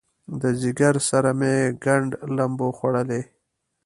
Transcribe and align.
د 0.41 0.43
ځیګر 0.61 0.95
سره 1.09 1.29
مې 1.39 1.55
ګنډ 1.83 2.09
لمبو 2.35 2.67
خوړلی 2.77 3.21